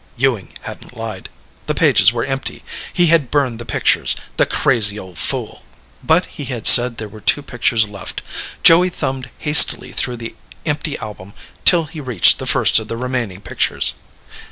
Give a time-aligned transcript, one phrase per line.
[0.17, 1.29] Ewing hadn't lied.
[1.67, 2.63] The pages were empty.
[2.91, 4.15] He had burned the pictures.
[4.37, 5.67] The crazy old fool!
[6.03, 8.23] But he had said there were two pictures left.
[8.63, 10.33] Joey thumbed hastily through the
[10.65, 11.35] empty album
[11.65, 13.93] till he reached the first of the remaining pictures.